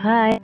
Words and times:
Hai. 0.00 0.40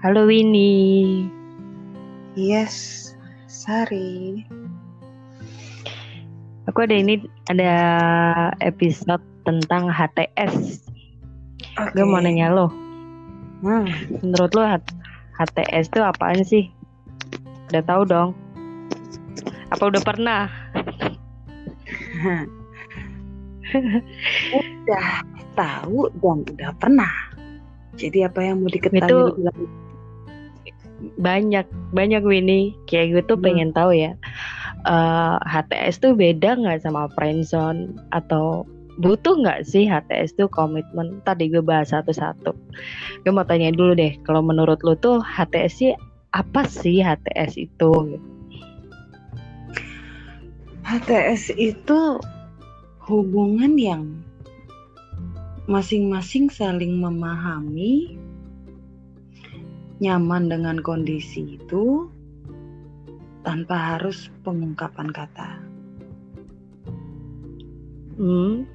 Halo 0.00 0.24
Winnie. 0.24 1.28
Yes, 2.32 3.12
Sari. 3.52 4.48
Aku 6.72 6.88
ada 6.88 6.96
ini 6.96 7.20
ada 7.52 7.72
episode 8.64 9.20
tentang 9.44 9.92
HTS. 9.92 10.88
Oke. 11.76 11.92
Gue 11.92 12.08
mau 12.08 12.24
nanya 12.24 12.48
lo, 12.48 12.72
Hmm, 13.60 13.84
menurut 14.24 14.56
lo 14.56 14.64
HTS 15.36 15.92
itu 15.92 16.00
apaan 16.00 16.40
sih? 16.48 16.72
Udah 17.68 17.84
tahu 17.84 18.08
dong? 18.08 18.32
Apa 19.68 19.92
udah 19.92 20.00
pernah? 20.00 20.48
udah 24.52 25.08
tahu 25.54 26.08
dan 26.20 26.38
udah 26.48 26.70
pernah. 26.80 27.12
Jadi 27.96 28.24
apa 28.24 28.40
yang 28.40 28.64
mau 28.64 28.70
diketahui 28.72 29.36
Itu-? 29.36 29.36
Banyak, 31.18 31.66
banyak 31.92 32.22
Winnie. 32.22 32.72
Kayak 32.86 33.06
gue 33.10 33.22
tuh 33.26 33.38
Hmm. 33.38 33.44
pengen 33.44 33.70
tahu 33.74 33.92
ya. 33.94 34.12
eh, 34.82 35.36
HTS 35.46 36.02
tuh 36.02 36.10
beda 36.18 36.58
nggak 36.58 36.82
sama 36.82 37.06
friendzone 37.14 37.94
atau 38.10 38.66
butuh 38.98 39.38
nggak 39.38 39.62
sih 39.62 39.86
HTS 39.86 40.34
tuh 40.34 40.50
komitmen? 40.50 41.22
Tadi 41.22 41.46
gue 41.46 41.62
bahas 41.62 41.94
satu-satu. 41.94 42.50
Gue 43.22 43.30
mau 43.32 43.46
tanya 43.46 43.70
dulu 43.70 43.94
deh, 43.94 44.18
kalau 44.26 44.42
menurut 44.42 44.82
lo 44.82 44.98
tuh 44.98 45.22
HTS 45.22 45.72
sih 45.78 45.92
apa 46.34 46.66
sih 46.66 46.98
HTS 46.98 47.62
itu? 47.62 48.18
HTS 50.82 51.54
itu 51.54 52.18
hubungan 53.02 53.74
yang 53.74 54.22
masing-masing 55.66 56.50
saling 56.50 56.98
memahami, 56.98 58.18
nyaman 60.02 60.50
dengan 60.50 60.78
kondisi 60.82 61.58
itu 61.58 62.10
tanpa 63.42 63.98
harus 63.98 64.30
pengungkapan 64.46 65.10
kata. 65.10 65.50
Hmm. 68.18 68.66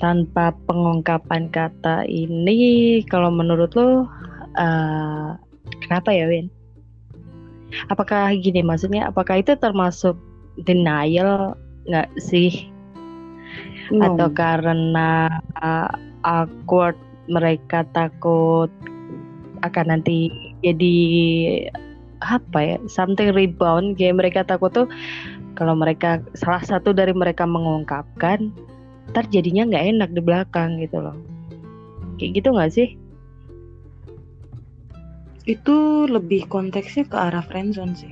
Tanpa 0.00 0.56
pengungkapan 0.64 1.52
kata 1.52 2.08
ini, 2.08 3.00
kalau 3.08 3.28
menurut 3.28 3.72
lo, 3.76 4.08
eh, 4.56 5.28
kenapa 5.84 6.08
ya, 6.12 6.24
Win? 6.28 6.48
Apakah 7.92 8.32
gini 8.38 8.64
maksudnya? 8.64 9.12
Apakah 9.12 9.44
itu 9.44 9.52
termasuk 9.60 10.16
denial 10.64 11.58
nggak 11.84 12.08
sih? 12.16 12.73
No. 13.92 14.14
Atau 14.14 14.28
karena 14.32 15.28
uh, 15.60 15.90
awkward 16.24 16.96
mereka 17.28 17.84
takut 17.92 18.70
akan 19.64 19.86
nanti 19.96 20.28
jadi 20.64 20.96
apa 22.24 22.58
ya? 22.60 22.76
Something 22.88 23.32
rebound. 23.36 23.96
Kayak 24.00 24.20
mereka 24.20 24.40
takut 24.44 24.72
tuh 24.72 24.88
kalau 25.54 25.74
mereka 25.78 26.20
salah 26.34 26.62
satu 26.62 26.90
dari 26.90 27.14
mereka 27.14 27.46
mengungkapkan 27.46 28.50
ntar 29.14 29.24
jadinya 29.30 29.62
nggak 29.68 29.86
enak 29.94 30.10
di 30.10 30.20
belakang 30.20 30.82
gitu 30.82 30.98
loh 30.98 31.16
kayak 32.18 32.42
gitu 32.42 32.48
nggak 32.50 32.72
sih 32.74 32.88
itu 35.44 35.76
lebih 36.08 36.48
konteksnya 36.50 37.04
ke 37.06 37.16
arah 37.16 37.44
friendzone 37.46 37.94
sih 37.94 38.10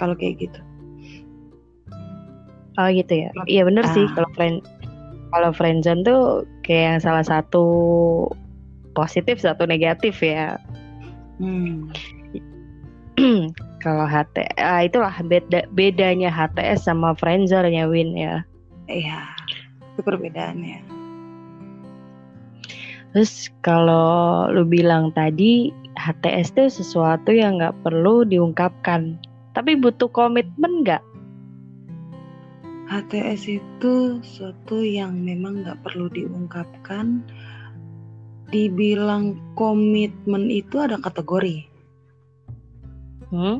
kalau 0.00 0.16
kayak 0.16 0.48
gitu 0.48 0.60
oh 2.80 2.88
gitu 2.88 3.14
ya 3.26 3.30
iya 3.44 3.62
bener 3.68 3.84
sih 3.92 4.08
Ah. 4.08 4.12
kalau 4.16 4.30
friend 4.32 4.64
kalau 5.34 5.50
friendzone 5.50 6.06
tuh 6.06 6.46
kayak 6.62 6.84
yang 6.86 7.00
salah 7.02 7.26
satu 7.26 7.66
positif 8.94 9.42
satu 9.42 9.66
negatif 9.66 10.22
ya. 10.22 10.62
Hmm. 11.42 11.90
kalau 13.84 14.06
HT 14.06 14.54
ah, 14.62 14.86
itulah 14.86 15.12
beda 15.26 15.66
bedanya 15.74 16.30
HTS 16.30 16.86
sama 16.86 17.18
friendzone 17.18 17.74
ya 17.74 17.90
Win 17.90 18.14
ya. 18.14 18.46
Iya 18.86 19.34
itu 19.94 20.00
perbedaannya. 20.06 20.82
Terus 23.14 23.46
kalau 23.62 24.50
lu 24.50 24.66
bilang 24.66 25.14
tadi 25.14 25.70
HTS 25.94 26.50
itu 26.58 26.82
sesuatu 26.82 27.30
yang 27.30 27.62
nggak 27.62 27.78
perlu 27.86 28.26
diungkapkan. 28.26 29.14
Tapi 29.54 29.78
butuh 29.78 30.10
komitmen 30.10 30.82
nggak 30.82 31.02
HTS 32.90 33.60
itu 33.60 34.20
suatu 34.20 34.84
yang 34.84 35.16
memang 35.20 35.64
nggak 35.64 35.80
perlu 35.84 36.10
diungkapkan. 36.12 37.24
Dibilang 38.52 39.40
komitmen 39.58 40.52
itu 40.52 40.78
ada 40.78 41.00
kategori. 41.00 41.72
Hmm? 43.34 43.58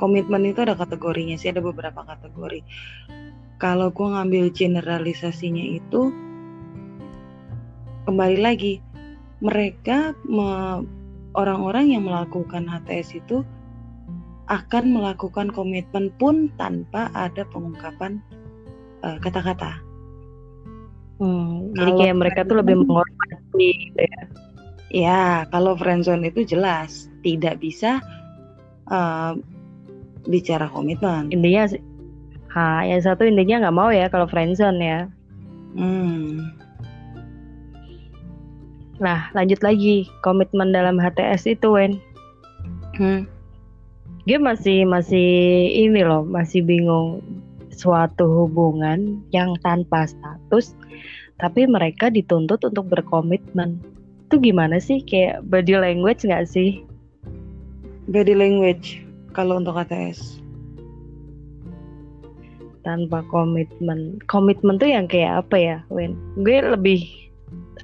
komitmen 0.00 0.48
itu 0.48 0.64
ada 0.64 0.72
kategorinya 0.72 1.36
sih 1.36 1.52
ada 1.52 1.60
beberapa 1.60 2.00
kategori. 2.08 2.64
Kalau 3.60 3.92
gue 3.92 4.08
ngambil 4.08 4.48
generalisasinya 4.56 5.60
itu 5.76 6.08
kembali 8.08 8.40
lagi 8.40 8.80
mereka 9.44 10.16
me- 10.24 10.88
orang-orang 11.36 11.92
yang 11.92 12.08
melakukan 12.08 12.64
HTS 12.64 13.20
itu 13.20 13.44
akan 14.48 14.96
melakukan 14.96 15.52
komitmen 15.52 16.08
pun 16.16 16.48
tanpa 16.56 17.12
ada 17.12 17.44
pengungkapan 17.52 18.24
eh, 19.04 19.18
kata-kata. 19.20 19.80
Hmm, 21.20 21.76
jadi 21.76 21.90
Kalau 21.92 22.00
kayak 22.00 22.16
mereka 22.16 22.40
tuh 22.48 22.56
lebih 22.64 22.80
menghormati 22.80 23.70
gitu 23.76 24.00
ya. 24.00 24.22
Ya, 24.90 25.24
kalau 25.54 25.78
friendzone 25.78 26.26
itu 26.26 26.42
jelas 26.42 27.12
tidak 27.22 27.60
bisa 27.60 28.00
eh, 28.88 29.32
bicara 30.26 30.66
komitmen. 30.72 31.28
Intinya 31.28 31.68
ha, 32.52 32.82
yang 32.82 33.04
satu 33.04 33.28
intinya 33.28 33.68
nggak 33.68 33.76
mau 33.76 33.92
ya 33.92 34.08
kalau 34.08 34.26
friendzone 34.26 34.80
ya. 34.80 35.00
Hmm. 35.76 36.50
Nah, 39.00 39.32
lanjut 39.32 39.64
lagi 39.64 40.04
komitmen 40.20 40.76
dalam 40.76 41.00
HTS 41.00 41.56
itu, 41.56 41.72
Wen. 41.72 41.96
Hmm. 43.00 43.24
Gue 44.28 44.36
masih 44.36 44.84
masih 44.84 45.28
ini 45.72 46.04
loh, 46.04 46.20
masih 46.28 46.60
bingung 46.60 47.24
suatu 47.80 48.44
hubungan 48.44 49.24
yang 49.32 49.56
tanpa 49.64 50.04
status, 50.04 50.76
tapi 51.40 51.64
mereka 51.64 52.12
dituntut 52.12 52.60
untuk 52.60 52.92
berkomitmen. 52.92 53.80
Itu 54.28 54.36
gimana 54.36 54.76
sih? 54.76 55.00
Kayak 55.00 55.48
body 55.48 55.80
language 55.80 56.28
nggak 56.28 56.44
sih? 56.44 56.84
Body 58.12 58.36
language 58.36 59.00
kalau 59.32 59.56
untuk 59.56 59.80
HTS. 59.80 60.40
tanpa 62.80 63.20
komitmen 63.28 64.16
komitmen 64.24 64.80
tuh 64.80 64.88
yang 64.88 65.04
kayak 65.04 65.44
apa 65.46 65.56
ya 65.60 65.76
Wen 65.92 66.16
gue 66.40 66.64
lebih 66.64 67.04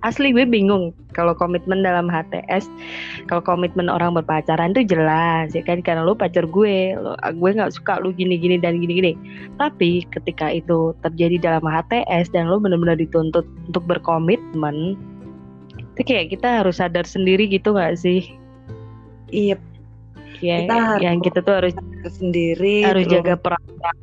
asli 0.04 0.30
gue 0.30 0.44
bingung. 0.44 0.92
Kalau 1.16 1.32
komitmen 1.32 1.80
dalam 1.80 2.06
HTS 2.06 2.68
kalau 3.26 3.40
komitmen 3.40 3.88
orang 3.88 4.12
berpacaran 4.12 4.76
tuh 4.76 4.84
jelas 4.84 5.50
ya 5.56 5.64
kan? 5.64 5.80
Karena 5.80 6.04
lu 6.04 6.12
pacar 6.12 6.44
gue 6.44 6.94
lu, 6.94 7.12
gue 7.16 7.50
nggak 7.56 7.72
suka 7.72 7.98
lu 8.04 8.12
gini 8.12 8.36
gini 8.36 8.60
dan 8.60 8.76
gini 8.76 8.92
gini 9.00 9.12
tapi 9.56 10.04
ketika 10.12 10.52
itu 10.52 10.92
terjadi 11.00 11.40
dalam 11.40 11.64
HTS 11.64 12.30
dan 12.36 12.52
lu 12.52 12.60
benar-benar 12.60 13.00
dituntut 13.00 13.48
untuk 13.66 13.82
berkomitmen 13.88 14.94
itu 15.96 16.00
kayak 16.04 16.28
kita 16.36 16.60
harus 16.60 16.76
sadar 16.76 17.08
sendiri 17.08 17.48
gitu 17.48 17.72
nggak 17.72 17.96
sih? 17.96 18.20
Iya, 19.32 19.56
Kayak 20.36 20.68
Kita 20.68 20.76
harus- 20.76 21.02
yang 21.02 21.18
kita 21.24 21.38
tuh 21.40 21.54
harus 21.56 21.74
sendiri. 22.12 22.84
harus 22.84 23.04
jaga 23.08 23.34
perasaan. 23.40 23.96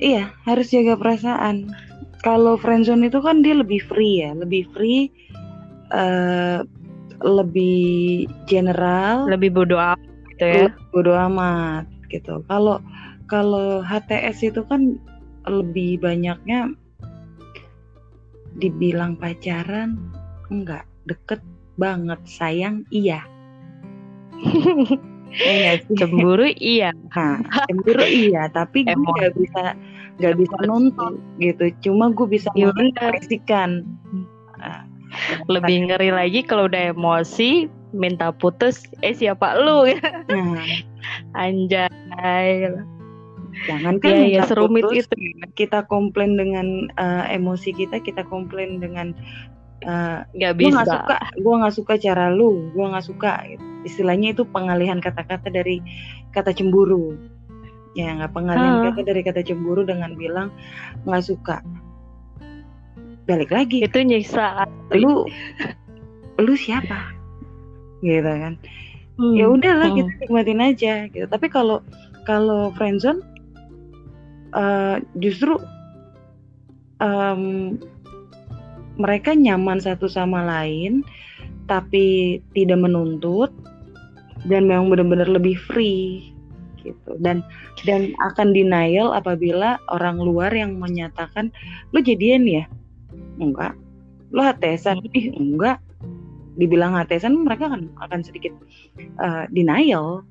Iya, 0.00 0.32
harus 0.48 0.66
jaga 0.72 0.94
perasaan. 0.96 1.68
Kalau 2.26 2.58
friendzone 2.58 3.06
itu 3.06 3.22
kan 3.22 3.46
dia 3.46 3.54
lebih 3.54 3.78
free 3.86 4.26
ya, 4.26 4.34
lebih 4.34 4.66
free, 4.74 5.06
eh 5.94 6.60
lebih 7.22 8.26
general, 8.46 9.26
lebih 9.26 9.50
bodoh 9.54 9.78
amat 9.78 10.02
gitu 10.34 10.44
ya? 10.46 10.66
Bodo 10.94 11.12
amat 11.14 11.84
gitu. 12.10 12.42
Kalau 12.46 12.78
kalau 13.26 13.82
HTS 13.82 14.54
itu 14.54 14.62
kan 14.66 14.96
lebih 15.46 15.98
banyaknya 15.98 16.74
dibilang 18.58 19.14
pacaran 19.18 19.98
enggak 20.50 20.84
deket 21.06 21.40
banget 21.78 22.18
sayang 22.26 22.82
iya. 22.90 23.22
Iya 25.28 25.76
cemburu 25.92 26.48
iya. 26.56 26.88
Nah, 27.12 27.44
cemburu 27.68 28.00
iya, 28.08 28.48
tapi 28.48 28.80
gue 28.88 28.96
nggak 28.96 29.36
bisa 29.36 29.76
nggak 30.18 30.34
bisa 30.38 30.56
nuntut 30.66 31.14
gitu. 31.38 31.70
Cuma 31.86 32.10
gue 32.10 32.26
bisa 32.26 32.50
benar. 32.54 32.74
mengekspresikan. 32.74 33.86
Nah, 34.58 34.82
lebih 35.48 35.88
ngeri 35.88 36.10
lagi 36.12 36.40
kalau 36.44 36.68
udah 36.68 36.92
emosi 36.92 37.70
minta 37.96 38.28
putus 38.28 38.84
eh 39.00 39.16
siapa 39.16 39.56
lu 39.56 39.88
ya 39.88 40.00
nah, 40.28 40.68
anjay 41.40 42.68
Jangan 43.66 43.98
kan 43.98 44.14
ya, 44.22 44.38
ya, 44.38 44.42
serumit 44.46 44.86
putus, 44.86 45.08
itu. 45.10 45.16
kita 45.58 45.82
komplain 45.90 46.38
dengan 46.38 46.86
uh, 46.94 47.26
emosi 47.26 47.74
kita, 47.74 47.98
kita 47.98 48.22
komplain 48.30 48.78
dengan 48.78 49.10
uh, 49.82 50.22
Nggak 50.36 50.62
gue 50.62 50.70
nggak 50.70 50.86
bisa. 50.86 50.94
suka, 51.02 51.16
gue 51.34 51.54
nggak 51.58 51.74
suka 51.74 51.94
cara 51.98 52.30
lu, 52.30 52.70
gue 52.70 52.86
nggak 52.86 53.06
suka. 53.08 53.42
Istilahnya 53.82 54.36
itu 54.36 54.46
pengalihan 54.46 55.02
kata-kata 55.02 55.50
dari 55.50 55.82
kata 56.30 56.54
cemburu. 56.54 57.18
Ya 57.98 58.14
nggak 58.14 58.30
pengalihan 58.30 58.78
Hah. 58.78 58.94
kata 58.94 59.00
dari 59.02 59.20
kata 59.26 59.42
cemburu 59.42 59.82
dengan 59.82 60.14
bilang 60.14 60.54
nggak 61.02 61.24
suka. 61.26 61.58
Balik 63.26 63.50
lagi, 63.50 63.82
Itu 63.82 63.98
nyiksa. 64.00 64.64
lu 64.94 65.26
lu 66.38 66.54
siapa? 66.54 67.10
Gitu 68.00 68.22
kan. 68.22 68.54
Hmm. 69.18 69.34
ya 69.34 69.50
udahlah 69.50 69.90
Hmm. 69.90 69.98
kita 69.98 70.10
nikmatin 70.22 70.62
aja 70.62 70.94
gitu 71.10 71.26
tapi 71.26 71.50
kalau 71.50 71.82
kalau 72.22 72.70
friendzone 72.78 73.18
eh, 74.54 75.02
justru 75.18 75.58
em, 77.02 77.74
mereka 78.94 79.34
nyaman 79.34 79.82
satu 79.82 80.06
sama 80.06 80.46
lain 80.46 81.02
tapi 81.66 82.38
tidak 82.54 82.78
menuntut 82.78 83.50
dan 84.46 84.70
memang 84.70 84.86
benar-benar 84.86 85.26
lebih 85.26 85.58
free 85.66 86.30
gitu 86.88 87.12
dan 87.20 87.44
dan 87.84 88.16
akan 88.24 88.56
denial 88.56 89.12
apabila 89.12 89.76
orang 89.92 90.16
luar 90.18 90.48
yang 90.50 90.80
menyatakan 90.80 91.52
lu 91.92 92.00
jadian 92.00 92.48
ya 92.48 92.64
enggak 93.38 93.76
lu 94.32 94.40
HTSan 94.40 95.04
ih 95.12 95.32
enggak 95.36 95.80
dibilang 96.58 96.96
HTSan 96.96 97.46
mereka 97.46 97.70
akan 97.70 97.92
akan 98.02 98.20
sedikit 98.24 98.50
uh, 99.22 99.46
denial 99.52 100.26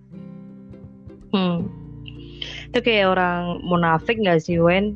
Hmm. 1.32 1.68
Itu 2.72 2.80
kayak 2.84 3.18
orang 3.18 3.64
munafik 3.66 4.20
gak 4.22 4.44
sih 4.44 4.60
Wen? 4.60 4.96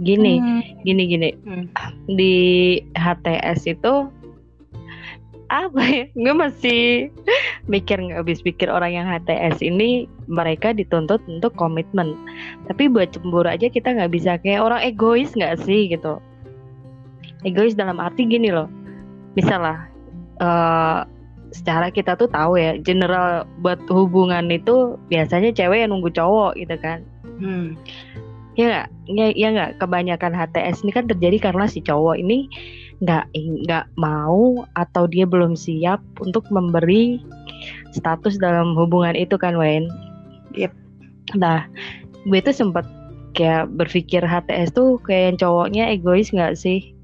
Gini. 0.00 0.40
Gini 0.84 1.02
gini. 1.08 1.30
Hmm. 1.44 1.68
Di 2.08 2.34
HTS 2.96 3.68
itu 3.68 4.08
apa 5.54 5.82
ya? 5.86 6.04
Gue 6.12 6.34
masih 6.34 6.80
mikir 7.70 8.02
nggak 8.02 8.26
habis 8.26 8.42
pikir 8.42 8.66
orang 8.66 8.92
yang 8.98 9.06
HTS 9.06 9.62
ini 9.62 10.10
mereka 10.26 10.74
dituntut 10.74 11.22
untuk 11.30 11.54
komitmen. 11.54 12.18
Tapi 12.66 12.90
buat 12.90 13.14
cemburu 13.14 13.46
aja 13.46 13.70
kita 13.70 13.94
nggak 13.94 14.12
bisa 14.12 14.36
kayak 14.42 14.66
orang 14.66 14.80
egois 14.82 15.30
nggak 15.32 15.62
sih 15.62 15.88
gitu. 15.88 16.18
Egois 17.46 17.78
dalam 17.78 18.02
arti 18.02 18.26
gini 18.26 18.50
loh. 18.50 18.66
Misal 19.38 19.62
lah 19.62 19.78
eh, 20.42 21.00
secara 21.54 21.86
kita 21.94 22.18
tuh 22.18 22.26
tahu 22.26 22.58
ya 22.58 22.74
general 22.82 23.46
buat 23.62 23.78
hubungan 23.86 24.50
itu 24.50 24.98
biasanya 25.06 25.54
cewek 25.54 25.86
yang 25.86 25.94
nunggu 25.94 26.10
cowok 26.10 26.58
gitu 26.58 26.74
kan 26.82 27.06
Hmm. 27.34 27.74
ya 28.54 28.70
nggak 28.70 28.86
ya, 29.10 29.26
ya 29.34 29.48
nggak 29.50 29.72
kebanyakan 29.82 30.32
HTS 30.38 30.86
ini 30.86 30.94
kan 30.94 31.10
terjadi 31.10 31.50
karena 31.50 31.66
si 31.66 31.82
cowok 31.82 32.14
ini 32.22 32.46
nggak 33.02 33.26
nggak 33.34 33.86
mau 33.98 34.62
atau 34.78 35.04
dia 35.10 35.26
belum 35.26 35.58
siap 35.58 35.98
untuk 36.22 36.46
memberi 36.52 37.18
status 37.90 38.38
dalam 38.38 38.74
hubungan 38.78 39.16
itu 39.18 39.34
kan 39.34 39.58
Wen? 39.58 39.90
Yep. 40.54 40.70
nah 41.34 41.66
gue 42.30 42.38
tuh 42.44 42.54
sempet 42.54 42.86
kayak 43.34 43.66
berpikir 43.74 44.22
HTS 44.22 44.70
tuh 44.70 45.02
kayak 45.02 45.34
yang 45.34 45.38
cowoknya 45.42 45.84
egois 45.90 46.30
nggak 46.30 46.54
sih? 46.54 46.94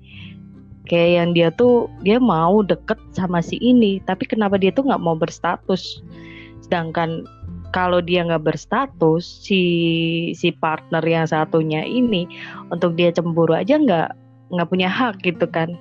Kayak 0.87 1.10
yang 1.10 1.31
dia 1.34 1.48
tuh 1.54 1.87
dia 2.02 2.19
mau 2.19 2.62
deket 2.62 2.98
sama 3.14 3.43
si 3.43 3.58
ini 3.58 3.98
tapi 4.06 4.26
kenapa 4.26 4.58
dia 4.58 4.70
tuh 4.70 4.86
nggak 4.86 5.02
mau 5.02 5.19
berstatus? 5.19 6.02
Sedangkan 6.62 7.26
kalau 7.70 8.02
dia 8.02 8.26
nggak 8.26 8.46
berstatus 8.46 9.22
si 9.22 9.62
si 10.34 10.50
partner 10.50 11.02
yang 11.06 11.26
satunya 11.26 11.86
ini 11.86 12.26
untuk 12.70 12.98
dia 12.98 13.14
cemburu 13.14 13.54
aja 13.54 13.78
nggak 13.78 14.10
nggak 14.50 14.69
punya 14.70 14.91
hak 14.91 15.23
gitu 15.23 15.47
kan. 15.49 15.75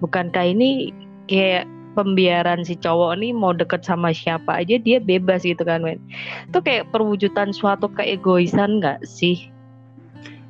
Bukankah 0.00 0.56
ini 0.56 0.90
kayak 1.28 1.68
pembiaran 1.96 2.60
si 2.60 2.76
cowok 2.76 3.16
nih 3.24 3.32
mau 3.32 3.56
deket 3.56 3.80
sama 3.80 4.12
siapa 4.12 4.60
aja 4.60 4.76
dia 4.76 5.00
bebas 5.00 5.48
gitu 5.48 5.64
kan 5.64 5.80
men 5.80 5.96
itu 6.44 6.60
kayak 6.60 6.92
perwujudan 6.92 7.56
suatu 7.56 7.88
keegoisan 7.96 8.84
nggak 8.84 9.00
sih? 9.08 9.48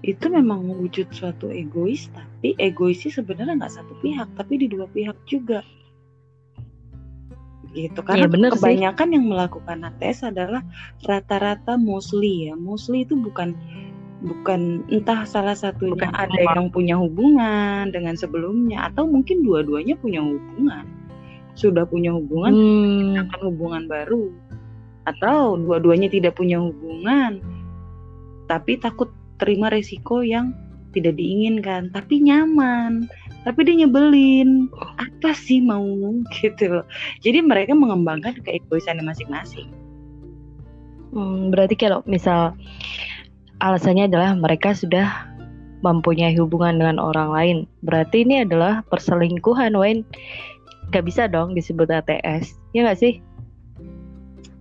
Itu 0.02 0.30
memang 0.30 0.66
wujud 0.66 1.10
suatu 1.14 1.50
egois 1.50 2.10
tapi 2.10 2.58
egoisnya 2.58 3.22
sebenarnya 3.22 3.58
nggak 3.62 3.74
satu 3.74 3.94
pihak 4.02 4.28
tapi 4.34 4.58
di 4.58 4.66
dua 4.70 4.86
pihak 4.90 5.16
juga. 5.26 5.62
Gitu 7.76 8.00
karena 8.00 8.24
Iya, 8.24 8.32
bener 8.32 8.50
sih. 8.54 8.62
kebanyakan 8.62 9.08
yang 9.12 9.24
melakukan 9.28 9.78
HTS 9.84 10.32
adalah 10.32 10.62
rata-rata 11.04 11.76
mostly 11.76 12.48
ya. 12.48 12.54
Mostly 12.56 13.04
itu 13.04 13.14
bukan 13.18 13.52
bukan 14.26 14.82
entah 14.90 15.22
salah 15.22 15.54
satunya 15.54 15.94
Bukan 15.94 16.12
ada 16.12 16.34
semua. 16.34 16.54
yang 16.58 16.66
punya 16.74 16.94
hubungan 16.98 17.94
dengan 17.94 18.18
sebelumnya 18.18 18.90
atau 18.90 19.06
mungkin 19.06 19.46
dua-duanya 19.46 19.94
punya 19.96 20.20
hubungan. 20.20 20.84
Sudah 21.56 21.88
punya 21.88 22.12
hubungan 22.12 22.52
hmm, 22.52 23.22
akan 23.22 23.40
hubungan 23.48 23.82
baru. 23.86 24.28
Atau 25.06 25.62
dua-duanya 25.62 26.10
tidak 26.10 26.34
punya 26.36 26.58
hubungan 26.58 27.40
tapi 28.50 28.78
takut 28.78 29.10
terima 29.42 29.70
resiko 29.70 30.22
yang 30.22 30.54
tidak 30.94 31.18
diinginkan 31.18 31.90
tapi 31.90 32.22
nyaman 32.22 33.10
tapi 33.46 33.62
dia 33.62 33.86
nyebelin. 33.86 34.66
Apa 34.98 35.30
sih 35.32 35.62
mau 35.62 35.86
gitu 36.42 36.82
loh. 36.82 36.86
Jadi 37.22 37.38
mereka 37.46 37.78
mengembangkan 37.78 38.42
keegoisannya 38.42 39.06
masing-masing. 39.06 39.70
Hmm, 41.14 41.48
berarti 41.48 41.78
kalau 41.78 42.02
misal 42.04 42.52
alasannya 43.60 44.08
adalah 44.10 44.36
mereka 44.36 44.76
sudah 44.76 45.28
mempunyai 45.84 46.36
hubungan 46.36 46.80
dengan 46.80 46.98
orang 46.98 47.30
lain. 47.32 47.56
Berarti 47.84 48.24
ini 48.24 48.42
adalah 48.42 48.82
perselingkuhan 48.88 49.76
Wen 49.76 50.02
gak 50.94 51.06
bisa 51.06 51.26
dong 51.26 51.52
disebut 51.54 51.90
ATS 51.90 52.54
ya 52.70 52.86
nggak 52.86 53.00
sih? 53.00 53.18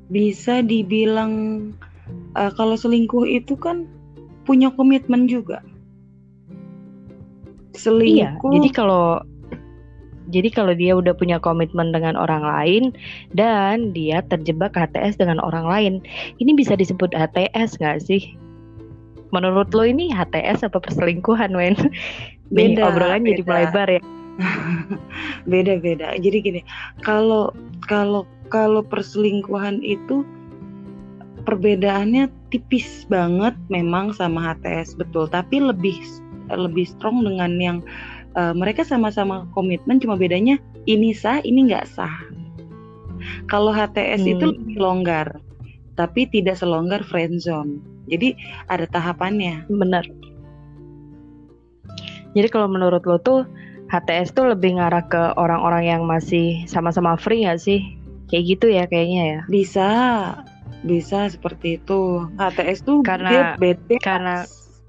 Bisa 0.09 0.61
dibilang 0.65 1.33
eh, 2.37 2.51
kalau 2.53 2.75
selingkuh 2.77 3.25
itu 3.25 3.57
kan 3.57 3.89
punya 4.45 4.69
komitmen 4.73 5.25
juga. 5.25 5.61
Iya, 7.75 7.81
selingkuh. 7.81 8.53
jadi 8.55 8.69
kalau 8.71 9.19
jadi 10.33 10.49
kalau 10.49 10.73
dia 10.73 10.97
udah 10.97 11.13
punya 11.13 11.37
komitmen 11.37 11.93
dengan 11.93 12.17
orang 12.17 12.41
lain 12.41 12.83
dan 13.37 13.93
dia 13.93 14.25
terjebak 14.25 14.73
HTS 14.73 15.21
dengan 15.21 15.37
orang 15.43 15.65
lain, 15.69 15.93
ini 16.41 16.57
bisa 16.57 16.73
disebut 16.73 17.13
HTS 17.13 17.77
nggak 17.77 18.01
sih? 18.01 18.33
Menurut 19.35 19.75
lo 19.75 19.83
ini 19.83 20.07
HTS 20.15 20.63
apa 20.63 20.79
perselingkuhan, 20.79 21.51
Wen? 21.51 21.75
Nih, 22.55 22.77
Beda, 22.77 22.87
obrolan 22.87 23.25
jadi 23.27 23.41
beda. 23.43 23.49
melebar 23.51 23.87
ya. 23.91 24.01
beda-beda. 25.51 26.15
Jadi 26.15 26.37
gini, 26.39 26.61
kalau 27.03 27.51
kalau 27.89 28.23
kalau 28.47 28.79
perselingkuhan 28.85 29.81
itu 29.83 30.23
perbedaannya 31.43 32.29
tipis 32.53 33.03
banget 33.09 33.53
memang 33.67 34.13
sama 34.13 34.53
HTS 34.55 34.95
betul, 34.95 35.27
tapi 35.27 35.59
lebih 35.59 35.97
lebih 36.53 36.85
strong 36.85 37.25
dengan 37.25 37.57
yang 37.57 37.77
eh, 38.37 38.53
mereka 38.53 38.85
sama-sama 38.85 39.49
komitmen 39.57 39.97
cuma 39.97 40.15
bedanya 40.15 40.61
ini 40.85 41.11
sah, 41.11 41.41
ini 41.41 41.65
nggak 41.67 41.89
sah. 41.89 42.13
Kalau 43.49 43.73
HTS 43.73 44.21
itu 44.29 44.43
Hmm. 44.45 44.53
lebih 44.53 44.77
longgar, 44.77 45.27
tapi 45.97 46.29
tidak 46.29 46.61
selonggar 46.61 47.01
friendzone. 47.01 47.81
Jadi 48.05 48.37
ada 48.69 48.85
tahapannya. 48.85 49.65
Bener. 49.69 50.05
Jadi 52.35 52.47
kalau 52.51 52.67
menurut 52.67 53.05
lo 53.07 53.15
tuh 53.17 53.47
HTS 53.87 54.35
tuh 54.35 54.51
lebih 54.51 54.75
ngarah 54.75 55.05
ke 55.07 55.23
orang-orang 55.39 55.87
yang 55.87 56.01
masih 56.03 56.65
sama-sama 56.67 57.15
free 57.15 57.45
nggak 57.47 57.61
sih? 57.61 57.79
Kayak 58.27 58.43
gitu 58.57 58.65
ya 58.73 58.83
kayaknya 58.89 59.23
ya. 59.23 59.39
Bisa, 59.47 59.89
bisa 60.83 61.29
seperti 61.29 61.77
itu. 61.79 62.25
HTS 62.35 62.83
tuh 62.83 63.05
Karena- 63.05 63.31
dia 63.31 63.43
beda 63.55 63.95
karena- 64.01 64.45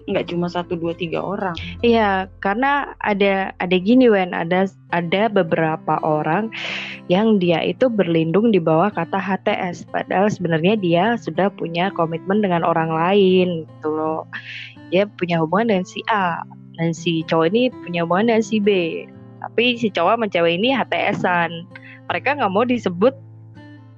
nggak 0.06 0.30
cuma 0.30 0.46
satu 0.46 0.78
dua 0.78 0.94
tiga 0.94 1.18
orang. 1.18 1.58
Iya, 1.82 2.30
karena 2.38 2.94
ada 3.02 3.50
ada 3.58 3.76
gini 3.76 4.06
Wen, 4.06 4.30
ada 4.30 4.70
ada 4.94 5.26
beberapa 5.26 5.98
orang 6.06 6.50
yang 7.10 7.42
dia 7.42 7.58
itu 7.62 7.90
berlindung 7.90 8.54
di 8.54 8.62
bawah 8.62 8.90
kata 8.94 9.18
HTS, 9.18 9.90
padahal 9.90 10.30
sebenarnya 10.30 10.78
dia 10.78 11.04
sudah 11.18 11.50
punya 11.50 11.90
komitmen 11.94 12.38
dengan 12.38 12.62
orang 12.62 12.90
lain 12.94 13.66
gitu 13.66 13.88
loh. 13.90 14.22
Dia 14.94 15.10
punya 15.18 15.42
hubungan 15.42 15.74
dengan 15.74 15.86
si 15.86 16.00
A 16.06 16.46
dan 16.78 16.94
si 16.94 17.26
cowok 17.26 17.46
ini 17.50 17.62
punya 17.82 18.06
hubungan 18.06 18.30
dengan 18.30 18.44
si 18.46 18.62
B. 18.62 18.70
Tapi 19.42 19.78
si 19.78 19.90
cowok 19.90 20.18
sama 20.18 20.26
cewek 20.30 20.62
ini 20.62 20.70
HTS-an. 20.70 21.50
Mereka 22.06 22.38
nggak 22.38 22.52
mau 22.54 22.62
disebut 22.62 23.14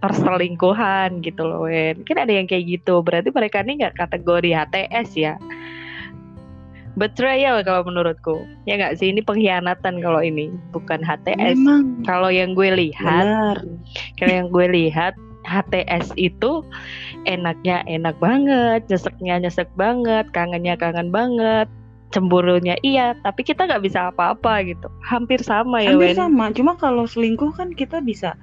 perselingkuhan 0.00 1.20
gitu 1.20 1.44
loh 1.44 1.68
Wen. 1.68 2.00
Kan 2.08 2.16
ada 2.16 2.32
yang 2.32 2.48
kayak 2.48 2.64
gitu. 2.80 3.04
Berarti 3.04 3.28
mereka 3.28 3.60
ini 3.60 3.84
nggak 3.84 4.00
kategori 4.00 4.50
HTS 4.56 5.08
ya 5.18 5.36
betrayal 6.98 7.62
kalau 7.62 7.86
menurutku 7.86 8.42
ya 8.66 8.74
nggak 8.74 8.98
sih 8.98 9.14
ini 9.14 9.22
pengkhianatan 9.22 10.02
kalau 10.02 10.18
ini 10.18 10.50
bukan 10.74 11.00
HTS 11.00 11.54
Memang 11.54 12.02
kalau 12.02 12.28
yang 12.28 12.52
gue 12.58 12.68
lihat 12.68 13.62
kalau 14.18 14.32
yang 14.34 14.50
gue 14.50 14.66
lihat 14.66 15.14
HTS 15.48 16.12
itu 16.20 16.60
enaknya 17.24 17.80
enak 17.88 18.20
banget, 18.20 18.84
nyeseknya 18.92 19.40
nyesek 19.40 19.70
banget, 19.80 20.28
kangennya 20.36 20.76
kangen 20.76 21.08
banget, 21.08 21.64
cemburunya 22.12 22.76
iya, 22.84 23.16
tapi 23.24 23.44
kita 23.44 23.64
nggak 23.64 23.84
bisa 23.84 24.12
apa-apa 24.12 24.64
gitu. 24.68 24.92
Hampir 25.00 25.40
sama 25.40 25.80
ya, 25.80 25.96
Hampir 25.96 26.12
Wen. 26.12 26.20
sama, 26.20 26.44
cuma 26.52 26.76
kalau 26.76 27.08
selingkuh 27.08 27.52
kan 27.56 27.72
kita 27.72 28.04
bisa 28.04 28.36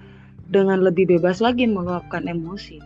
dengan 0.50 0.82
lebih 0.82 1.10
bebas 1.10 1.42
lagi 1.42 1.70
meluapkan 1.70 2.26
emosi. 2.26 2.82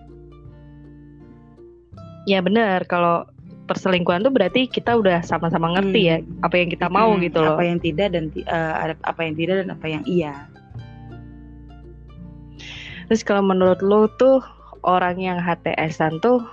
Ya 2.28 2.44
benar, 2.44 2.84
kalau 2.86 3.26
perselingkuhan 3.70 4.26
tuh 4.26 4.34
berarti 4.34 4.66
kita 4.66 4.98
udah 4.98 5.22
sama-sama 5.22 5.78
ngerti 5.78 6.02
ya 6.02 6.18
Hmm. 6.18 6.42
apa 6.42 6.56
yang 6.58 6.70
kita 6.74 6.90
mau 6.90 7.14
Hmm, 7.14 7.22
gitu 7.22 7.38
loh. 7.40 7.54
Apa 7.54 7.64
yang 7.64 7.78
tidak 7.78 8.18
dan 8.18 8.34
ada- 8.50 8.98
apa 9.06 9.22
yang 9.22 9.36
tidak 9.38 9.56
dan 9.62 9.70
apa 9.70 9.86
yang 9.86 10.04
iya. 10.10 10.34
Terus 13.08 13.22
kalau 13.22 13.42
menurut 13.42 13.82
lo 13.82 14.10
tuh 14.18 14.42
orang 14.86 15.18
yang 15.18 15.38
HTS-an 15.38 16.22
tuh 16.22 16.46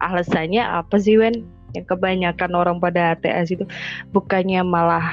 alasannya 0.00 0.64
apa 0.64 0.96
sih 0.96 1.16
Wen? 1.16 1.44
Yang 1.76 1.92
kebanyakan 1.92 2.56
orang 2.56 2.76
pada 2.80 3.12
HTS 3.12 3.52
itu 3.52 3.64
bukannya 4.10 4.64
malah 4.64 5.04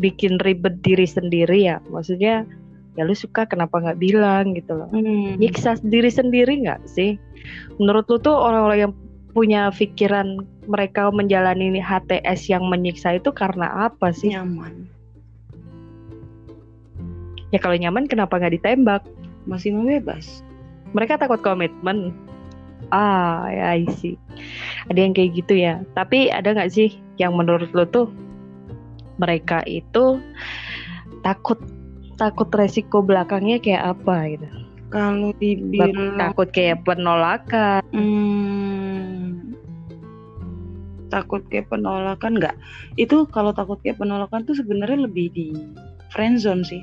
bikin 0.00 0.40
ribet 0.40 0.80
diri 0.80 1.04
sendiri 1.04 1.68
ya? 1.68 1.76
Maksudnya 1.92 2.48
ya 2.96 3.02
lu 3.04 3.12
suka 3.12 3.44
kenapa 3.44 3.76
nggak 3.78 4.00
bilang 4.00 4.56
gitu 4.56 4.72
loh? 4.74 4.88
Hmm. 4.88 5.36
Nyiksa 5.36 5.76
diri 5.84 6.08
sendiri 6.08 6.64
nggak 6.64 6.88
sih? 6.88 7.20
Menurut 7.76 8.08
lu 8.08 8.16
tuh 8.18 8.32
orang-orang 8.32 8.88
yang 8.88 8.92
punya 9.30 9.68
pikiran 9.70 10.40
mereka 10.66 11.08
menjalani 11.08 11.78
HTS 11.78 12.48
yang 12.48 12.66
menyiksa 12.66 13.16
itu 13.16 13.30
karena 13.30 13.88
apa 13.88 14.12
sih? 14.12 14.32
nyaman, 14.32 14.88
Ya 17.48 17.56
kalau 17.56 17.74
nyaman 17.74 18.04
kenapa 18.04 18.36
nggak 18.36 18.60
ditembak? 18.60 19.02
masih 19.48 19.72
mau 19.72 19.80
bebas. 19.82 20.44
mereka 20.92 21.16
takut 21.16 21.40
komitmen 21.40 22.12
ah 22.92 23.48
ya 23.48 23.80
I 23.80 23.88
see 23.96 24.20
ada 24.88 25.00
yang 25.00 25.16
kayak 25.16 25.40
gitu 25.40 25.56
ya 25.56 25.80
tapi 25.92 26.28
ada 26.28 26.52
nggak 26.52 26.68
sih 26.68 26.92
yang 27.16 27.32
menurut 27.32 27.72
lo 27.72 27.84
tuh 27.84 28.08
mereka 29.16 29.64
itu 29.64 30.20
takut 31.20 31.56
takut 32.16 32.48
resiko 32.52 33.00
belakangnya 33.00 33.56
kayak 33.56 33.96
apa 33.96 34.36
gitu 34.36 34.48
Kalau 34.88 35.32
dibilang 35.36 36.16
takut 36.16 36.48
kayak 36.48 36.84
penolakan 36.84 37.80
Hmm, 37.88 38.67
takut 41.10 41.42
kayak 41.50 41.68
penolakan 41.72 42.38
nggak? 42.38 42.56
Itu 43.00 43.26
kalau 43.28 43.52
takut 43.52 43.80
kayak 43.82 43.98
penolakan 44.00 44.44
tuh 44.48 44.56
sebenarnya 44.56 45.08
lebih 45.08 45.28
di 45.32 45.48
friendzone 46.12 46.64
sih. 46.64 46.82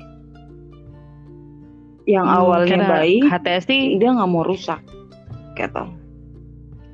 Yang 2.06 2.26
Hmm, 2.26 2.34
awalnya 2.38 2.78
baik, 2.86 3.22
HTS 3.22 3.66
dia 3.68 4.08
nggak 4.14 4.30
mau 4.30 4.46
rusak, 4.46 4.80
gitu. 5.58 5.84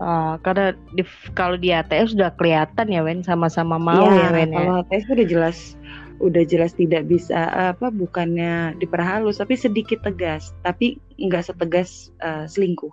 ah, 0.03 0.37
karena 0.45 0.75
di, 0.97 1.03
kalau 1.39 1.57
di 1.57 1.69
HTS 1.73 2.15
sudah 2.17 2.31
kelihatan 2.37 2.87
ya 2.93 3.01
Wen 3.07 3.23
sama-sama 3.25 3.77
mau 3.81 4.11
ya, 4.13 4.29
Iya, 4.29 4.33
Wen 4.33 4.51
ya 4.53 4.67
Kalau 4.67 4.83
HTS 4.83 5.03
tuh 5.09 5.15
udah 5.19 5.29
jelas, 5.29 5.59
udah 6.23 6.45
jelas 6.49 6.73
tidak 6.77 7.03
bisa 7.11 7.39
apa, 7.73 7.93
bukannya 7.93 8.77
diperhalus, 8.81 9.39
tapi 9.41 9.55
sedikit 9.59 10.01
tegas, 10.07 10.51
tapi 10.67 10.99
nggak 11.21 11.45
setegas 11.47 12.11
eh, 12.25 12.47
selingkuh. 12.49 12.93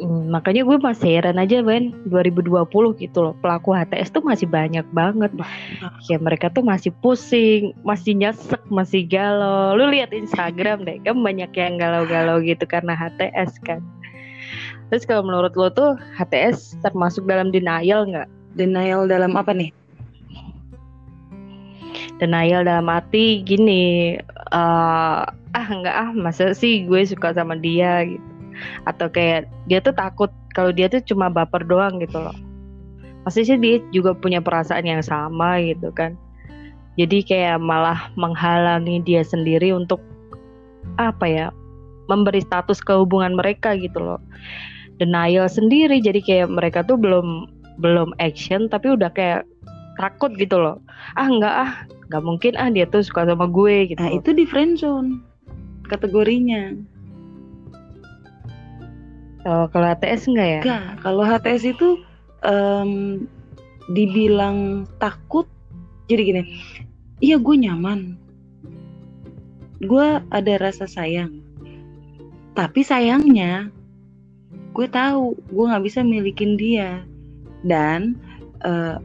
Hmm, 0.00 0.32
makanya 0.32 0.64
gue 0.64 0.80
masih 0.80 1.20
heran 1.20 1.36
aja 1.36 1.60
Wen. 1.60 1.92
2020 2.08 2.96
gitu 2.96 3.18
loh 3.20 3.36
pelaku 3.44 3.76
HTS 3.76 4.16
tuh 4.16 4.24
masih 4.24 4.48
banyak 4.48 4.88
banget. 4.96 5.28
Ya 6.08 6.16
mereka 6.16 6.48
tuh 6.48 6.64
masih 6.64 6.88
pusing 7.04 7.76
masih 7.84 8.16
nyesek 8.16 8.64
masih 8.72 9.04
galau. 9.04 9.76
Lu 9.76 9.92
lihat 9.92 10.16
Instagram 10.16 10.88
deh 10.88 10.96
kan 11.04 11.20
banyak 11.20 11.52
yang 11.52 11.76
galau-galau 11.76 12.40
gitu 12.40 12.64
karena 12.64 12.96
HTS 12.96 13.60
kan. 13.60 13.84
Terus 14.88 15.04
kalau 15.04 15.20
menurut 15.20 15.52
lo 15.52 15.68
tuh 15.68 16.00
HTS 16.16 16.80
termasuk 16.80 17.28
dalam 17.28 17.52
denial 17.52 18.08
nggak? 18.08 18.28
Denial 18.56 19.04
dalam 19.04 19.36
apa 19.36 19.52
nih? 19.52 19.70
denial 22.20 22.68
dalam 22.68 22.84
arti 22.92 23.40
gini 23.40 24.12
eh, 24.28 25.22
ah 25.56 25.68
nggak 25.72 25.96
ah 25.96 26.10
masa 26.12 26.52
sih 26.52 26.84
gue 26.84 27.00
suka 27.08 27.32
sama 27.32 27.56
dia 27.56 28.04
gitu 28.04 28.29
atau 28.88 29.06
kayak 29.10 29.48
dia 29.66 29.78
tuh 29.80 29.94
takut 29.94 30.30
kalau 30.56 30.74
dia 30.74 30.90
tuh 30.90 31.02
cuma 31.04 31.30
baper 31.30 31.62
doang 31.66 32.00
gitu 32.02 32.18
loh. 32.18 32.34
Pasti 33.22 33.44
sih 33.44 33.60
dia 33.60 33.78
juga 33.92 34.16
punya 34.16 34.40
perasaan 34.40 34.88
yang 34.88 35.04
sama 35.04 35.60
gitu 35.60 35.92
kan. 35.92 36.16
Jadi 36.98 37.22
kayak 37.24 37.62
malah 37.62 38.10
menghalangi 38.18 39.00
dia 39.06 39.22
sendiri 39.22 39.72
untuk 39.72 40.02
apa 40.98 41.24
ya 41.28 41.46
memberi 42.10 42.42
status 42.42 42.82
ke 42.82 42.92
hubungan 42.92 43.38
mereka 43.38 43.78
gitu 43.78 44.00
loh. 44.02 44.20
Denial 44.98 45.46
sendiri 45.48 46.02
jadi 46.02 46.20
kayak 46.20 46.48
mereka 46.50 46.82
tuh 46.84 46.98
belum 46.98 47.48
belum 47.80 48.12
action 48.20 48.68
tapi 48.68 48.92
udah 48.92 49.08
kayak 49.14 49.46
takut 49.96 50.34
gitu 50.36 50.58
loh. 50.58 50.82
Ah 51.14 51.30
nggak 51.30 51.54
ah 51.54 51.72
nggak 52.10 52.22
mungkin 52.26 52.52
ah 52.58 52.68
dia 52.68 52.84
tuh 52.90 53.06
suka 53.06 53.22
sama 53.22 53.46
gue 53.46 53.94
gitu 53.94 54.02
Nah 54.02 54.10
itu 54.10 54.34
di 54.34 54.42
friendzone 54.42 55.22
kategorinya. 55.86 56.74
Oh, 59.46 59.66
kalau 59.70 59.86
HTS 59.90 60.28
enggak 60.30 60.48
ya? 60.48 60.60
Enggak, 60.62 60.86
kalau 61.04 61.22
HTS 61.24 61.62
itu 61.76 61.88
em, 62.44 62.92
dibilang 63.90 64.88
takut, 65.00 65.46
jadi 66.06 66.22
gini, 66.22 66.42
iya 67.20 67.36
gue 67.36 67.56
nyaman, 67.56 68.16
gue 69.84 70.06
ada 70.20 70.54
rasa 70.60 70.84
sayang, 70.84 71.40
tapi 72.54 72.84
sayangnya 72.84 73.72
gue 74.70 74.86
tahu 74.86 75.34
gue 75.50 75.64
nggak 75.68 75.84
bisa 75.84 76.00
milikin 76.06 76.54
dia. 76.54 77.02
Dan 77.60 78.16
eh, 78.64 78.96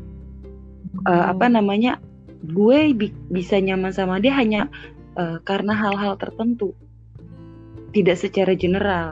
eh, 1.04 1.26
apa 1.28 1.52
namanya, 1.52 2.00
gue 2.46 2.96
bi- 2.96 3.16
bisa 3.28 3.60
nyaman 3.60 3.92
sama 3.92 4.24
dia 4.24 4.32
hanya 4.32 4.72
eh, 5.20 5.44
karena 5.44 5.76
hal-hal 5.76 6.16
tertentu, 6.16 6.72
tidak 7.92 8.16
secara 8.16 8.56
general. 8.56 9.12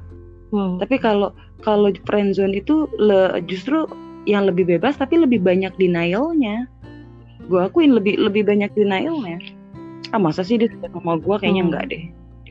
Hmm. 0.53 0.77
Tapi 0.77 1.01
kalau 1.01 1.33
kalau 1.65 1.89
friendzone 2.05 2.53
itu 2.53 2.85
le- 3.01 3.41
justru 3.49 3.89
yang 4.29 4.45
lebih 4.45 4.69
bebas 4.69 4.95
tapi 4.95 5.17
lebih 5.17 5.41
banyak 5.41 5.73
denialnya. 5.75 6.69
Gue 7.49 7.65
akuin 7.65 7.97
lebih 7.97 8.21
lebih 8.21 8.45
banyak 8.45 8.69
denialnya. 8.77 9.41
Ah 10.13 10.21
masa 10.21 10.45
sih 10.45 10.61
dia 10.61 10.69
suka 10.69 10.93
sama 10.93 11.17
gue 11.17 11.35
kayaknya 11.41 11.61
Hmm. 11.65 11.69
enggak 11.73 11.85
deh. 11.89 12.03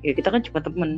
Ya 0.02 0.12
kita 0.12 0.28
kan 0.34 0.42
cuma 0.42 0.58
temen. 0.60 0.90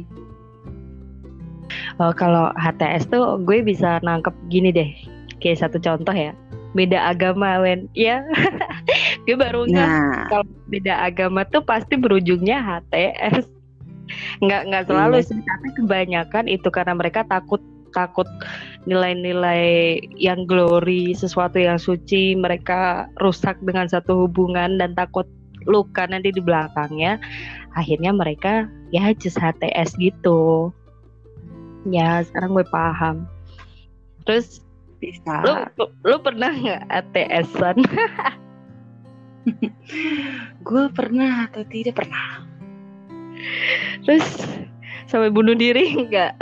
Oh, 2.00 2.10
kalau 2.10 2.50
HTS 2.56 3.06
tuh 3.06 3.38
gue 3.44 3.62
bisa 3.62 4.00
nangkep 4.02 4.34
gini 4.50 4.72
deh. 4.74 4.90
Kayak 5.38 5.68
satu 5.68 5.76
contoh 5.78 6.16
ya. 6.16 6.32
Beda 6.74 7.06
agama, 7.06 7.62
Wen. 7.62 7.86
Ya. 7.94 8.24
gue 9.28 9.36
baru 9.38 9.68
Nah, 9.70 10.26
kalau 10.26 10.48
beda 10.66 11.06
agama 11.06 11.46
tuh 11.46 11.62
pasti 11.62 11.94
berujungnya 11.94 12.58
HTS. 12.58 13.46
Nggak 14.42 14.62
nggak 14.70 14.84
selalu 14.90 15.16
Iya. 15.20 15.26
sih, 15.28 15.40
tapi 15.40 15.68
kebanyakan 15.76 16.44
itu 16.50 16.68
karena 16.68 16.94
mereka 16.96 17.24
takut 17.26 17.62
takut 17.94 18.26
nilai-nilai 18.90 19.96
yang 20.18 20.44
glory, 20.50 21.14
sesuatu 21.14 21.62
yang 21.62 21.78
suci 21.78 22.34
mereka 22.34 23.06
rusak 23.22 23.56
dengan 23.62 23.86
satu 23.86 24.26
hubungan 24.26 24.76
dan 24.82 24.98
takut 24.98 25.24
luka 25.64 26.04
nanti 26.10 26.34
di 26.34 26.42
belakangnya. 26.42 27.22
Akhirnya 27.78 28.10
mereka 28.10 28.66
ya 28.90 29.14
just 29.14 29.38
HTS 29.38 29.94
gitu. 29.96 30.74
Ya, 31.86 32.20
sekarang 32.26 32.58
gue 32.58 32.66
paham. 32.68 33.16
Terus 34.26 34.64
bisa. 34.98 35.44
lu 35.44 35.52
lu, 35.76 35.86
lu 36.02 36.16
pernah 36.18 36.50
nggak 36.50 36.82
ATS-an? 36.88 37.76
Gue 40.64 40.88
pernah 40.96 41.44
atau 41.44 41.60
tidak 41.68 42.00
pernah. 42.00 42.43
Terus 44.02 44.24
sampai 45.06 45.30
bunuh 45.30 45.54
diri 45.54 45.94
nggak? 46.08 46.32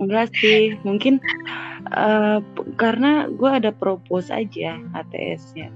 Enggak 0.00 0.32
sih, 0.40 0.80
mungkin 0.82 1.20
p- 2.56 2.68
karena 2.74 3.28
gue 3.28 3.50
ada 3.50 3.70
propose 3.70 4.32
aja 4.32 4.80
ATS-nya. 4.96 5.68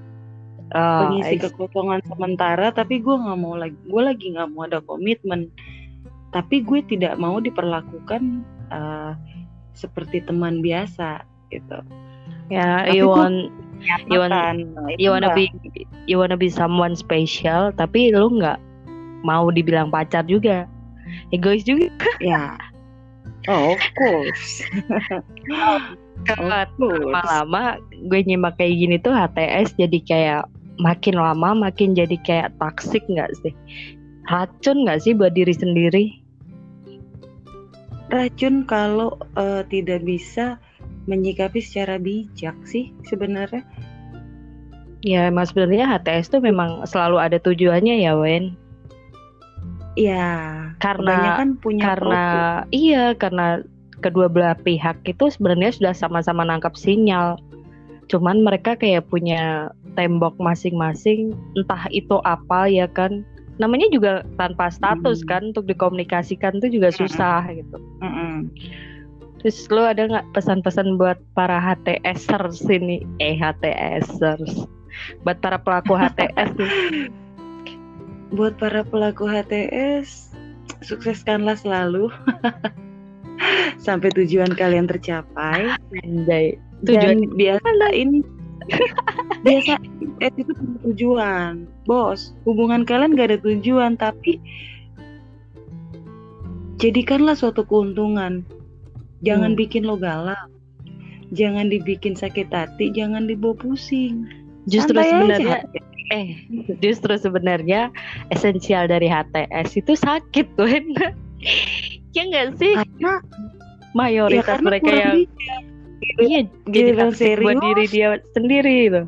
Oh, 0.75 1.07
pengisi 1.07 1.39
kekosongan 1.39 2.03
sementara 2.09 2.75
tapi 2.75 2.99
gue 2.99 3.15
nggak 3.15 3.39
mau 3.39 3.55
lagi 3.55 3.77
gue 3.87 4.03
lagi 4.03 4.27
nggak 4.35 4.49
mau 4.51 4.67
ada 4.67 4.83
komitmen 4.83 5.47
tapi 6.35 6.67
gue 6.67 6.83
tidak 6.83 7.15
mau 7.15 7.39
diperlakukan 7.39 8.43
eh, 8.75 9.13
seperti 9.77 10.25
teman 10.27 10.65
biasa 10.65 11.23
gitu 11.55 11.79
ya, 12.51 12.83
Tapi 12.83 12.97
you 12.97 13.07
want 13.07 13.53
You 14.09 14.19
want- 14.19 14.33
nah, 14.33 14.57
itu 14.89 14.99
you 14.99 15.09
wanna 15.13 15.31
enggak. 15.31 15.53
be 15.53 15.85
you 16.09 16.17
wanna 16.19 16.35
be 16.35 16.49
someone 16.49 16.97
special, 16.97 17.71
tapi 17.77 18.11
lu 18.11 18.41
nggak 18.41 18.59
mau 19.27 19.49
dibilang 19.49 19.89
pacar 19.89 20.23
juga. 20.29 20.69
Egois 21.33 21.65
juga. 21.65 21.89
ya 22.21 22.57
oh 23.45 23.77
of 23.77 23.85
course 24.01 24.65
lama-lama 26.81 27.77
gue 28.09 28.21
nyimak 28.25 28.57
kayak 28.57 28.73
gini 28.81 28.97
tuh 28.97 29.13
HTS 29.13 29.77
jadi 29.77 29.99
kayak 30.09 30.43
makin 30.81 31.21
lama 31.21 31.69
makin 31.69 31.93
jadi 31.93 32.17
kayak 32.25 32.51
toxic 32.59 33.05
nggak 33.07 33.31
sih? 33.45 33.55
Racun 34.27 34.89
nggak 34.89 35.05
sih 35.05 35.13
buat 35.13 35.37
diri 35.37 35.53
sendiri? 35.53 36.25
racun 38.15 38.63
kalau 38.69 39.19
uh, 39.35 39.67
tidak 39.67 40.07
bisa 40.07 40.61
menyikapi 41.11 41.59
secara 41.59 41.99
bijak 41.99 42.55
sih 42.63 42.95
sebenarnya. 43.11 43.67
Ya, 45.05 45.29
mas 45.29 45.53
sebenarnya 45.53 45.85
HTS 45.85 46.33
tuh 46.33 46.41
memang 46.41 46.81
selalu 46.89 47.21
ada 47.21 47.37
tujuannya 47.37 48.01
ya, 48.01 48.17
Wen. 48.17 48.57
Iya. 49.95 50.33
Karena 50.83 51.39
kan 51.39 51.57
punya 51.59 51.95
karena 51.95 52.25
profil. 52.27 52.75
iya 52.75 53.05
karena 53.15 53.47
kedua 54.03 54.27
belah 54.29 54.59
pihak 54.61 55.01
itu 55.07 55.31
sebenarnya 55.31 55.71
sudah 55.73 55.95
sama-sama 55.95 56.43
nangkap 56.45 56.75
sinyal. 56.75 57.39
Cuman 58.11 58.45
mereka 58.45 58.77
kayak 58.77 59.09
punya 59.09 59.73
tembok 59.97 60.37
masing-masing, 60.37 61.33
entah 61.57 61.89
itu 61.95 62.21
apa 62.27 62.69
ya 62.69 62.91
kan. 62.91 63.25
Namanya 63.63 63.87
juga 63.95 64.27
tanpa 64.35 64.67
status 64.67 65.23
mm. 65.23 65.29
kan 65.31 65.43
untuk 65.55 65.71
dikomunikasikan 65.71 66.59
tuh 66.59 66.69
juga 66.69 66.91
susah 66.91 67.47
mm. 67.47 67.55
gitu. 67.63 67.77
Mm 68.03 68.39
Terus 69.45 69.69
lo 69.69 69.85
ada 69.85 70.09
nggak 70.09 70.33
pesan-pesan 70.33 70.97
buat 70.97 71.21
para 71.37 71.61
HTSers 71.61 72.65
sini? 72.65 73.05
Eh 73.21 73.37
HTSers 73.37 74.65
buat 75.23 75.39
para 75.43 75.59
pelaku 75.61 75.99
HTS 75.99 76.55
buat 78.35 78.59
para 78.59 78.83
pelaku 78.83 79.31
HTS 79.31 80.35
sukseskanlah 80.85 81.57
selalu. 81.57 82.13
Sampai 83.87 84.13
tujuan 84.15 84.53
kalian 84.55 84.87
tercapai. 84.87 85.75
Anjay. 86.05 86.61
tujuan 86.85 87.25
Dan 87.25 87.35
biasa 87.35 87.69
ini. 87.97 88.21
Biasa 89.45 89.77
eh, 90.25 90.33
itu 90.41 90.53
tujuan. 90.89 91.69
Bos 91.85 92.33
hubungan 92.49 92.89
kalian 92.89 93.13
gak 93.13 93.29
ada 93.29 93.39
tujuan 93.45 94.01
tapi 94.01 94.41
jadikanlah 96.81 97.37
suatu 97.37 97.65
keuntungan. 97.69 98.41
Jangan 99.21 99.53
hmm. 99.53 99.61
bikin 99.61 99.85
lo 99.85 100.01
galak. 100.01 100.49
Jangan 101.35 101.69
dibikin 101.69 102.15
sakit 102.15 102.49
hati 102.53 102.95
jangan 102.95 103.29
dibawa 103.29 103.53
pusing. 103.59 104.29
Justru 104.65 104.97
Santai 104.97 105.13
sebenarnya 105.13 105.57
aja. 105.61 105.81
Eh 106.13 106.37
justru 106.85 107.17
sebenarnya 107.17 107.89
esensial 108.29 108.89
dari 108.89 109.09
HTS 109.09 109.81
itu 109.81 109.93
sakit 109.97 110.47
tuh 110.57 110.69
ya 112.15 112.23
enggak 112.29 112.57
sih 112.61 112.77
karena 112.77 113.25
mayoritas 113.97 114.61
ya, 114.61 114.65
mereka 114.65 114.93
yang 114.93 115.17
iya 116.21 116.41
giliran 116.69 117.15
serius 117.17 117.57
buat 117.57 117.57
diri 117.65 117.85
dia 117.89 118.09
sendiri 118.37 118.75
itu 118.93 119.03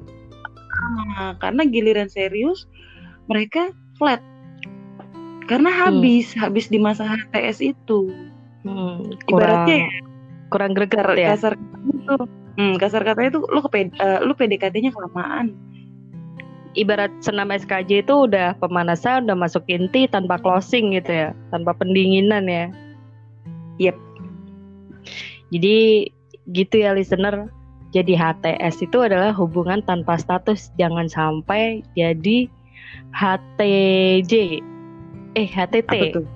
nah, 1.16 1.36
karena 1.36 1.62
giliran 1.68 2.08
serius 2.08 2.64
mereka 3.28 3.74
flat 4.00 4.24
karena 5.46 5.68
hmm. 5.68 5.80
habis 5.84 6.32
hmm. 6.32 6.40
habis 6.40 6.66
di 6.72 6.80
masa 6.80 7.04
HTS 7.04 7.76
itu 7.76 8.08
hmm, 8.64 9.20
kurang, 9.28 9.68
ibaratnya 9.68 9.76
ya, 9.84 9.90
kurang 10.48 10.72
greget 10.72 11.04
ya 11.20 11.36
kasar 11.36 11.54
itu 11.86 12.16
Hmm, 12.56 12.80
kasar 12.80 13.04
katanya 13.04 13.36
tuh 13.36 13.44
lu 13.52 13.60
ke 13.60 13.68
uh, 14.00 14.24
lu 14.24 14.32
PDKT-nya 14.32 14.88
kelamaan. 14.88 15.52
Ibarat 16.76 17.08
senam 17.24 17.48
SKJ 17.48 18.04
itu 18.04 18.14
udah 18.28 18.52
pemanasan, 18.60 19.24
udah 19.24 19.36
masuk 19.36 19.64
inti 19.66 20.04
tanpa 20.04 20.36
closing 20.36 20.92
gitu 20.92 21.08
ya, 21.08 21.28
tanpa 21.48 21.72
pendinginan 21.72 22.44
ya. 22.44 22.68
Yep. 23.80 23.96
Jadi 25.56 25.76
gitu 26.52 26.74
ya 26.84 26.92
listener. 26.92 27.48
Jadi 27.94 28.12
HTS 28.12 28.84
itu 28.84 28.98
adalah 29.00 29.32
hubungan 29.32 29.80
tanpa 29.80 30.20
status, 30.20 30.68
jangan 30.76 31.08
sampai 31.08 31.80
jadi 31.96 32.44
HTJ. 33.16 34.60
Eh 35.32 35.48
HTT. 35.48 35.92
Apa 35.96 36.06
tuh? 36.20 36.26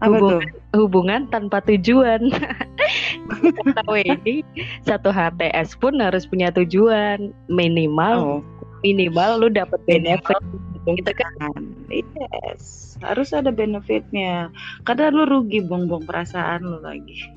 Apa 0.00 0.16
hubungan, 0.16 0.40
tuh? 0.40 0.80
hubungan 0.80 1.20
tanpa 1.28 1.60
tujuan. 1.68 2.32
tahu 3.84 3.94
ini 4.00 4.40
satu 4.88 5.12
HTS 5.12 5.76
pun 5.76 6.00
harus 6.00 6.24
punya 6.24 6.48
tujuan 6.54 7.34
minimal 7.52 8.40
oh. 8.40 8.59
Minimal 8.80 9.46
lu 9.46 9.48
dapat 9.52 9.80
benefit 9.84 10.40
gitu 10.88 11.12
kan 11.12 11.52
yes 11.92 12.96
harus 13.04 13.32
ada 13.32 13.52
benefitnya 13.52 14.48
kadang 14.84 15.16
lu 15.16 15.24
rugi 15.28 15.64
buang-buang 15.64 16.04
perasaan 16.08 16.64
lu 16.64 16.80
lagi 16.80 17.28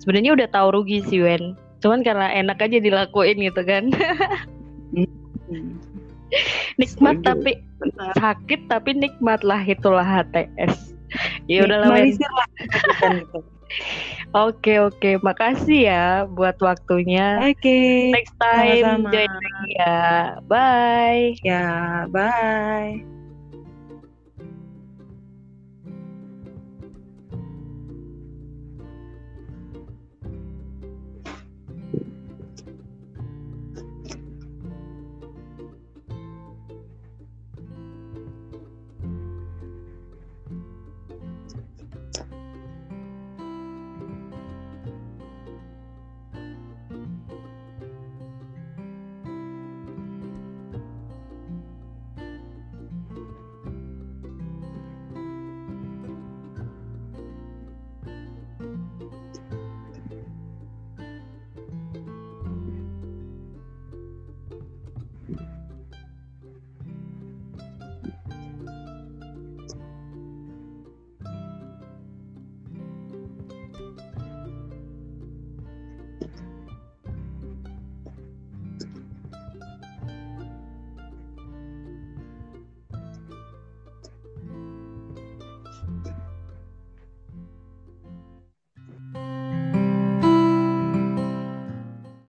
sebenarnya 0.00 0.36
udah 0.36 0.48
tahu 0.52 0.68
rugi 0.80 1.04
sih 1.04 1.20
Wen 1.20 1.56
cuman 1.84 2.00
karena 2.00 2.32
enak 2.32 2.60
aja 2.60 2.80
dilakuin 2.80 3.40
gitu 3.44 3.62
kan 3.64 3.92
hmm. 4.96 5.76
nikmat 6.80 7.20
Setuju. 7.20 7.28
tapi 7.28 7.52
Benar. 7.76 8.12
sakit 8.16 8.60
tapi 8.72 8.90
nikmat 8.96 9.40
lah 9.44 9.60
itulah 9.60 10.04
HTS 10.04 10.96
ya 11.48 11.68
udahlah 11.68 11.92
Wen 11.92 12.16
gitu. 12.16 13.40
Oke 14.36 14.76
oke, 14.82 15.16
makasih 15.24 15.88
ya 15.88 16.04
buat 16.28 16.56
waktunya. 16.60 17.40
Oke. 17.40 18.12
Next 18.12 18.34
time 18.36 18.84
Sama-sama. 18.84 19.10
join 19.12 19.30
lagi 19.32 19.66
ya. 19.80 20.00
Bye. 20.44 21.26
Ya, 21.40 21.64
bye. 22.12 23.15